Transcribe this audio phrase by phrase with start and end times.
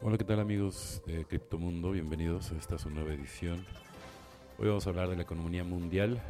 [0.00, 1.90] Hola, ¿qué tal amigos de Criptomundo?
[1.90, 3.66] Bienvenidos a esta su nueva edición.
[4.56, 6.22] Hoy vamos a hablar de la economía mundial.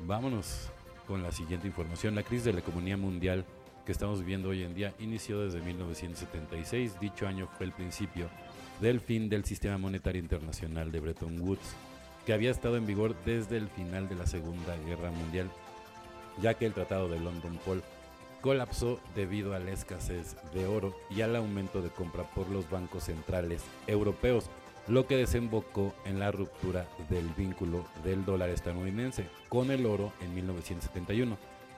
[0.00, 0.68] Vámonos
[1.06, 2.16] con la siguiente información.
[2.16, 3.44] La crisis de la economía mundial
[3.86, 6.98] que estamos viviendo hoy en día inició desde 1976.
[6.98, 8.28] Dicho año fue el principio
[8.80, 11.76] del fin del sistema monetario internacional de Bretton Woods,
[12.26, 15.48] que había estado en vigor desde el final de la Segunda Guerra Mundial,
[16.42, 17.84] ya que el Tratado de London Paul
[18.40, 23.04] colapsó debido a la escasez de oro y al aumento de compra por los bancos
[23.04, 24.50] centrales europeos,
[24.86, 30.34] lo que desembocó en la ruptura del vínculo del dólar estadounidense con el oro en
[30.34, 31.36] 1971.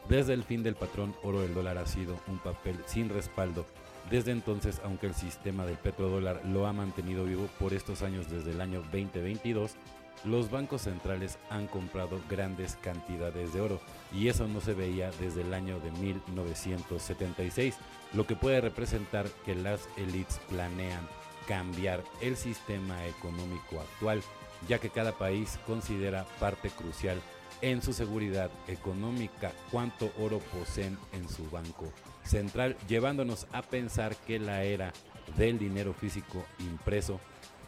[0.08, 3.66] Desde el fin del patrón oro el dólar ha sido un papel sin respaldo.
[4.10, 8.52] Desde entonces, aunque el sistema del petrodólar lo ha mantenido vivo por estos años desde
[8.52, 9.76] el año 2022,
[10.24, 13.80] los bancos centrales han comprado grandes cantidades de oro
[14.12, 17.76] y eso no se veía desde el año de 1976,
[18.12, 21.06] lo que puede representar que las élites planean
[21.46, 24.22] cambiar el sistema económico actual,
[24.68, 27.20] ya que cada país considera parte crucial
[27.62, 34.38] en su seguridad económica cuánto oro poseen en su banco central, llevándonos a pensar que
[34.38, 34.92] la era
[35.36, 37.20] del dinero físico impreso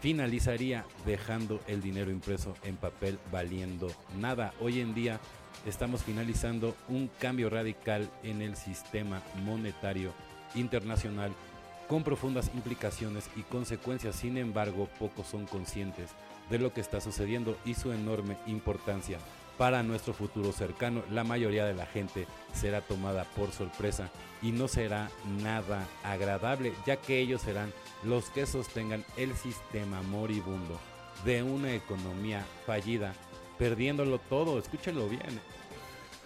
[0.02, 3.86] finalizaría dejando el dinero impreso en papel valiendo
[4.18, 4.52] nada.
[4.60, 5.20] Hoy en día
[5.64, 10.12] estamos finalizando un cambio radical en el sistema monetario
[10.56, 11.32] internacional
[11.86, 14.16] con profundas implicaciones y consecuencias.
[14.16, 16.10] Sin embargo, pocos son conscientes
[16.50, 19.18] de lo que está sucediendo y su enorme importancia
[19.58, 21.02] para nuestro futuro cercano.
[21.10, 24.10] La mayoría de la gente será tomada por sorpresa
[24.42, 25.10] y no será
[25.42, 27.72] nada agradable, ya que ellos serán
[28.02, 30.78] los que sostengan el sistema moribundo
[31.24, 33.14] de una economía fallida,
[33.58, 35.40] perdiéndolo todo, escúchenlo bien.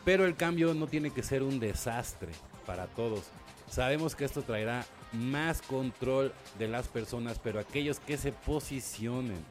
[0.04, 2.32] Pero el cambio no tiene que ser un desastre
[2.64, 3.24] para todos.
[3.68, 9.44] Sabemos que esto traerá más control de las personas, pero aquellos que se posicionen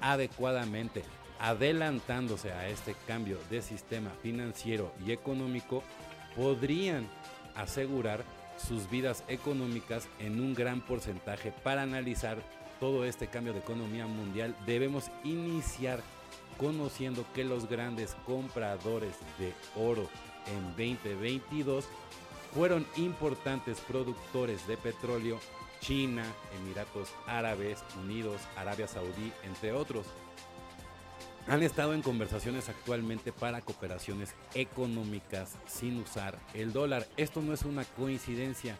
[0.00, 1.04] adecuadamente,
[1.40, 5.82] adelantándose a este cambio de sistema financiero y económico,
[6.36, 7.08] podrían
[7.54, 8.24] asegurar
[8.56, 11.52] sus vidas económicas en un gran porcentaje.
[11.64, 12.38] Para analizar
[12.78, 16.02] todo este cambio de economía mundial, debemos iniciar
[16.58, 20.08] conociendo que los grandes compradores de oro
[20.46, 21.86] en 2022
[22.54, 25.40] fueron importantes productores de petróleo,
[25.80, 26.24] China,
[26.58, 30.06] Emiratos Árabes Unidos, Arabia Saudí, entre otros
[31.50, 37.08] han estado en conversaciones actualmente para cooperaciones económicas sin usar el dólar.
[37.16, 38.76] Esto no es una coincidencia,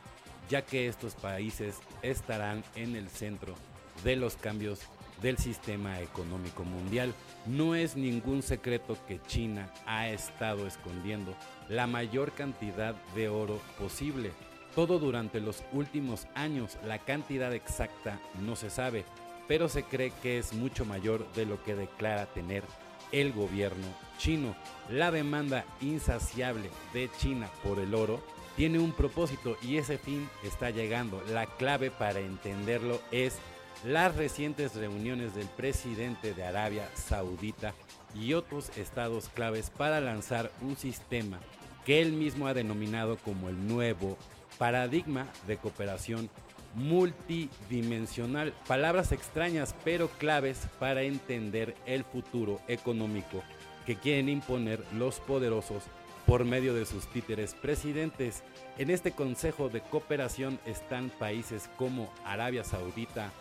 [0.48, 3.56] ya que estos países estarán en el centro
[4.04, 4.82] de los cambios
[5.20, 7.12] del sistema económico mundial.
[7.44, 11.34] No es ningún secreto que China ha estado escondiendo
[11.69, 14.31] la mayor cantidad de oro posible.
[14.76, 19.04] Todo durante los últimos años, la cantidad exacta no se sabe,
[19.50, 22.62] pero se cree que es mucho mayor de lo que declara tener
[23.11, 23.84] el gobierno
[24.16, 24.55] chino.
[24.88, 28.22] La demanda insaciable de China por el oro
[28.55, 31.21] tiene un propósito y ese fin está llegando.
[31.33, 33.38] La clave para entenderlo es
[33.84, 37.75] las recientes reuniones del presidente de Arabia Saudita
[38.15, 41.41] y otros estados claves para lanzar un sistema
[41.84, 44.17] que él mismo ha denominado como el nuevo
[44.59, 46.31] paradigma de cooperación
[46.75, 48.53] multidimensional.
[48.66, 53.42] Palabras extrañas pero claves para entender el futuro económico
[53.86, 55.84] que quieren imponer los poderosos
[56.26, 58.42] por medio de sus títeres presidentes.
[58.78, 63.32] En este Consejo de Cooperación están países como Arabia Saudita,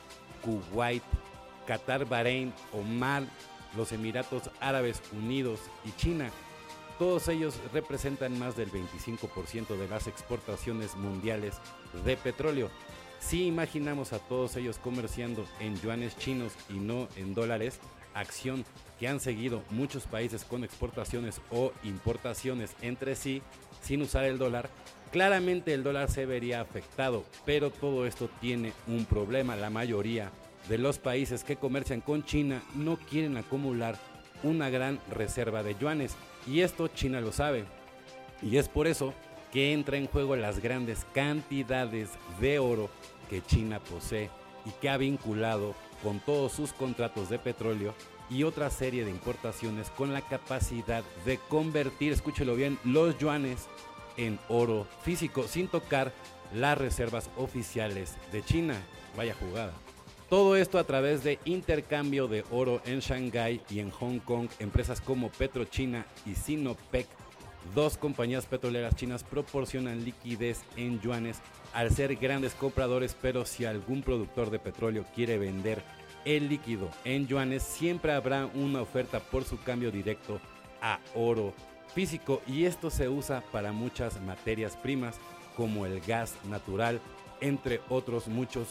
[0.41, 1.03] Kuwait,
[1.67, 3.23] Qatar, Bahrein, Omar,
[3.78, 6.31] los Emiratos Árabes Unidos y China.
[6.97, 11.56] Todos ellos representan más del 25% de las exportaciones mundiales
[12.03, 12.69] de petróleo.
[13.19, 17.80] Si imaginamos a todos ellos comerciando en yuanes chinos y no en dólares,
[18.13, 18.66] acción
[19.00, 23.41] que han seguido muchos países con exportaciones o importaciones entre sí
[23.81, 24.69] sin usar el dólar,
[25.12, 29.56] claramente el dólar se vería afectado, pero todo esto tiene un problema.
[29.56, 30.32] La mayoría
[30.67, 33.97] de los países que comercian con China no quieren acumular
[34.43, 36.16] una gran reserva de yuanes
[36.47, 37.66] y esto China lo sabe.
[38.41, 39.14] Y es por eso
[39.52, 42.09] que entra en juego las grandes cantidades
[42.40, 42.90] de oro
[43.29, 44.29] que China posee
[44.66, 47.93] y que ha vinculado con todos sus contratos de petróleo
[48.29, 53.67] y otra serie de importaciones con la capacidad de convertir, escúchelo bien, los yuanes
[54.17, 56.14] en oro físico sin tocar
[56.53, 58.76] las reservas oficiales de China.
[59.16, 59.73] Vaya jugada.
[60.29, 65.02] Todo esto a través de intercambio de oro en Shanghái y en Hong Kong, empresas
[65.02, 67.08] como PetroChina y Sinopec
[67.73, 71.41] dos compañías petroleras chinas proporcionan liquidez en yuanes
[71.73, 75.83] al ser grandes compradores, pero si algún productor de petróleo quiere vender
[76.25, 80.39] el líquido en yuanes, siempre habrá una oferta por su cambio directo
[80.81, 81.53] a oro
[81.93, 85.16] físico y esto se usa para muchas materias primas
[85.55, 87.01] como el gas natural,
[87.41, 88.67] entre otros muchos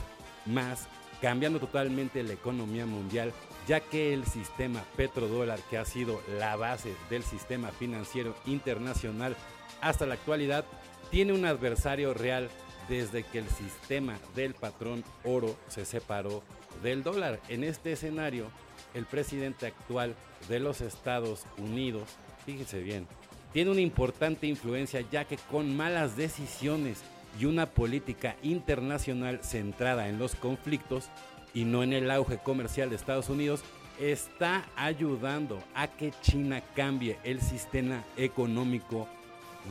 [0.46, 0.88] más,
[1.20, 3.32] cambiando totalmente la economía mundial,
[3.67, 9.37] ya que el sistema petrodólar, que ha sido la base del sistema financiero internacional
[9.81, 10.65] hasta la actualidad,
[11.11, 12.49] tiene un adversario real
[12.88, 16.43] desde que el sistema del patrón oro se separó
[16.82, 17.41] del dólar.
[17.49, 18.47] En este escenario,
[18.94, 20.15] el presidente actual
[20.49, 22.09] de los Estados Unidos,
[22.47, 23.06] fíjese bien,
[23.53, 27.03] tiene una importante influencia ya que con malas decisiones
[27.38, 31.08] y una política internacional centrada en los conflictos
[31.54, 33.62] y no en el auge comercial de Estados Unidos,
[33.98, 39.08] está ayudando a que China cambie el sistema económico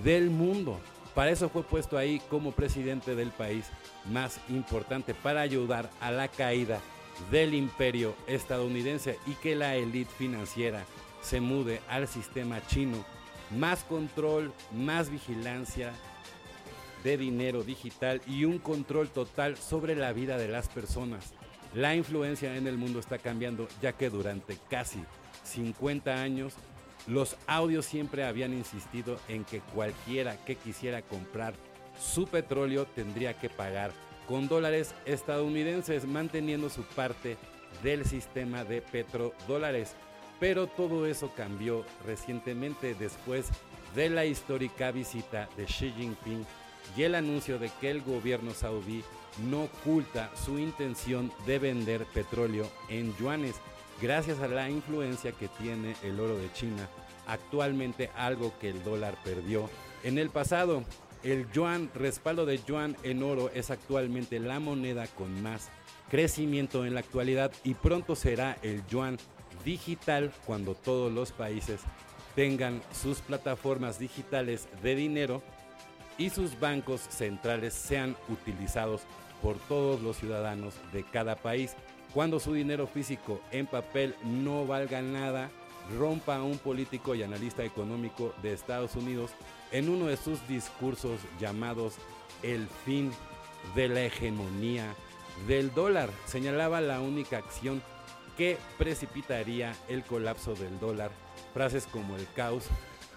[0.04, 0.80] del mundo.
[1.16, 3.66] Para eso fue puesto ahí como presidente del país
[4.12, 6.80] más importante, para ayudar a la caída
[7.32, 10.86] del imperio estadounidense y que la élite financiera
[11.22, 13.04] se mude al sistema chino.
[13.58, 15.94] Más control, más vigilancia
[17.04, 21.34] de dinero digital y un control total sobre la vida de las personas.
[21.74, 25.04] La influencia en el mundo está cambiando ya que durante casi
[25.44, 26.54] 50 años
[27.08, 31.54] los audios siempre habían insistido en que cualquiera que quisiera comprar
[32.00, 33.92] su petróleo tendría que pagar
[34.28, 37.38] con dólares estadounidenses, manteniendo su parte
[37.84, 39.96] del sistema de petrodólares.
[40.40, 43.48] Pero todo eso cambió recientemente después
[43.96, 46.46] de la histórica visita de Xi Jinping
[46.96, 49.04] y el anuncio de que el gobierno saudí
[49.50, 53.56] no oculta su intención de vender petróleo en yuanes,
[54.02, 56.88] gracias a la influencia que tiene el oro de China,
[57.28, 59.70] actualmente algo que el dólar perdió
[60.04, 60.84] en el pasado.
[61.24, 65.70] El yuan, respaldo de yuan en oro, es actualmente la moneda con más
[66.10, 69.18] crecimiento en la actualidad y pronto será el yuan
[69.66, 71.82] digital cuando todos los países
[72.36, 75.42] tengan sus plataformas digitales de dinero
[76.18, 79.02] y sus bancos centrales sean utilizados
[79.42, 81.76] por todos los ciudadanos de cada país.
[82.14, 85.52] Cuando su dinero físico en papel no valga nada,
[85.98, 89.32] rompa un político y analista económico de Estados Unidos
[89.72, 91.96] en uno de sus discursos llamados
[92.44, 93.12] El fin
[93.76, 94.94] de la hegemonía
[95.48, 96.10] del dólar.
[96.26, 97.82] Señalaba la única acción
[98.38, 101.12] que precipitaría el colapso del dólar.
[101.54, 102.66] Frases como el caos,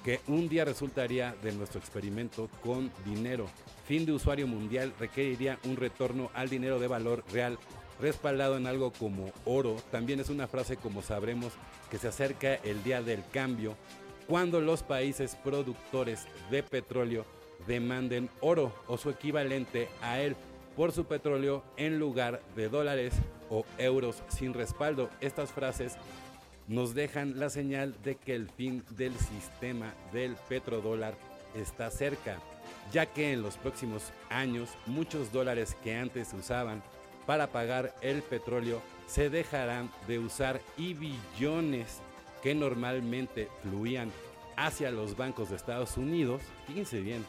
[0.05, 3.47] que un día resultaría de nuestro experimento con dinero.
[3.87, 7.58] Fin de usuario mundial requeriría un retorno al dinero de valor real
[8.00, 9.76] respaldado en algo como oro.
[9.91, 11.52] También es una frase como sabremos
[11.91, 13.76] que se acerca el día del cambio
[14.26, 17.25] cuando los países productores de petróleo
[17.67, 20.37] demanden oro o su equivalente a él
[20.76, 23.12] por su petróleo en lugar de dólares
[23.50, 25.11] o euros sin respaldo.
[25.20, 25.96] Estas frases
[26.68, 31.14] nos dejan la señal de que el fin del sistema del petrodólar
[31.54, 32.38] está cerca,
[32.92, 36.82] ya que en los próximos años muchos dólares que antes se usaban
[37.26, 42.00] para pagar el petróleo se dejarán de usar y billones
[42.42, 44.10] que normalmente fluían
[44.56, 47.24] hacia los bancos de Estados Unidos, fíjense bien,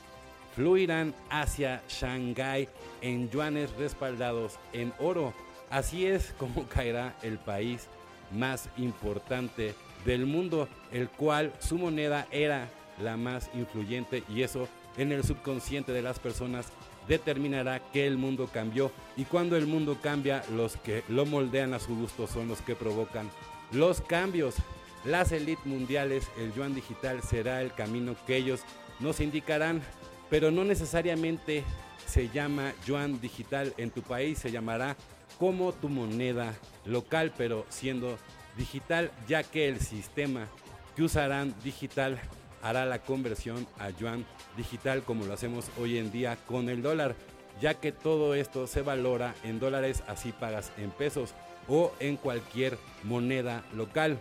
[0.55, 2.67] fluirán hacia Shanghái
[3.01, 5.33] en yuanes respaldados en oro.
[5.69, 7.87] Así es como caerá el país
[8.33, 12.69] más importante del mundo, el cual su moneda era
[13.01, 16.67] la más influyente y eso en el subconsciente de las personas
[17.07, 21.79] determinará que el mundo cambió y cuando el mundo cambia los que lo moldean a
[21.79, 23.29] su gusto son los que provocan
[23.71, 24.55] los cambios.
[25.03, 28.61] Las élites mundiales, el yuan digital será el camino que ellos
[28.99, 29.81] nos indicarán,
[30.29, 31.63] pero no necesariamente
[32.05, 34.95] se llama yuan digital en tu país, se llamará
[35.41, 36.53] como tu moneda
[36.85, 38.19] local, pero siendo
[38.57, 40.47] digital, ya que el sistema
[40.95, 42.19] que usarán digital
[42.61, 44.23] hará la conversión a yuan
[44.55, 47.15] digital como lo hacemos hoy en día con el dólar,
[47.59, 51.33] ya que todo esto se valora en dólares, así pagas en pesos
[51.67, 54.19] o en cualquier moneda local.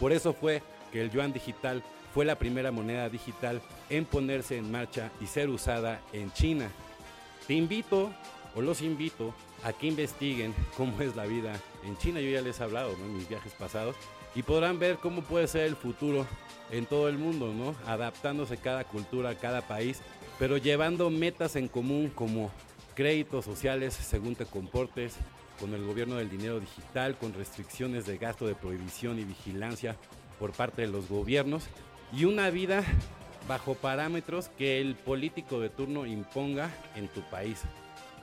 [0.00, 1.82] Por eso fue que el yuan digital
[2.14, 6.70] fue la primera moneda digital en ponerse en marcha y ser usada en China.
[7.46, 8.10] Te invito
[8.56, 11.54] o los invito a que investiguen cómo es la vida
[11.84, 12.20] en China.
[12.20, 13.96] Yo ya les he hablado en mis viajes pasados
[14.34, 16.26] y podrán ver cómo puede ser el futuro
[16.70, 17.74] en todo el mundo, ¿no?
[17.86, 20.00] Adaptándose cada cultura, cada país,
[20.38, 22.50] pero llevando metas en común como
[22.94, 25.16] créditos sociales según te comportes,
[25.58, 29.96] con el gobierno del dinero digital, con restricciones de gasto de prohibición y vigilancia
[30.38, 31.68] por parte de los gobiernos
[32.12, 32.82] y una vida
[33.48, 37.60] bajo parámetros que el político de turno imponga en tu país.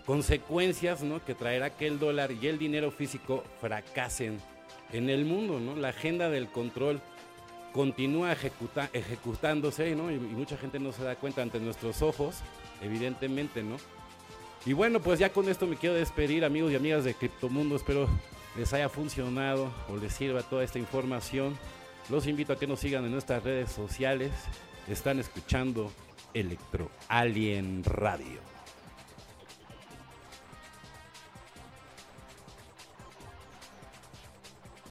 [0.05, 1.23] Consecuencias ¿no?
[1.23, 4.39] que traerá que el dólar y el dinero físico fracasen
[4.91, 5.59] en el mundo.
[5.59, 5.75] ¿no?
[5.75, 7.01] La agenda del control
[7.73, 10.11] continúa ejecutándose ¿no?
[10.11, 12.37] y, mucha gente no se da cuenta ante nuestros ojos,
[12.81, 13.77] evidentemente, ¿no?
[14.65, 17.75] Y bueno, pues ya con esto me quiero despedir, amigos y amigas de Criptomundo.
[17.75, 18.07] Espero
[18.55, 21.57] les haya funcionado o les sirva toda esta información.
[22.09, 24.31] Los invito a que nos sigan en nuestras redes sociales.
[24.87, 25.91] Están escuchando
[26.33, 28.50] Electro Alien Radio.